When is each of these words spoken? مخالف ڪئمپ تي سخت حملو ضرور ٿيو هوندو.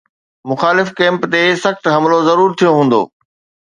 مخالف 0.49 0.87
ڪئمپ 0.99 1.21
تي 1.31 1.43
سخت 1.63 1.83
حملو 1.95 2.19
ضرور 2.29 2.49
ٿيو 2.57 2.69
هوندو. 2.77 3.01